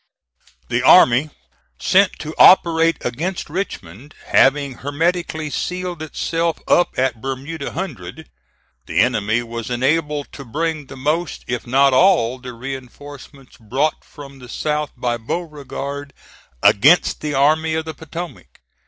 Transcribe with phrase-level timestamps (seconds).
[0.69, 1.29] The army
[1.79, 8.27] sent to operate against Richmond having hermetically sealed itself up at Bermuda Hundred,
[8.87, 14.39] the enemy was enabled to bring the most, if not all, the reinforcements brought from
[14.39, 16.13] the south by Beauregard
[16.63, 18.59] against the Army of the Potomac.